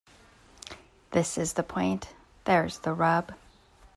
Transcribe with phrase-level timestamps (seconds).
[1.11, 2.09] This is the point.
[2.45, 3.35] There's the rub.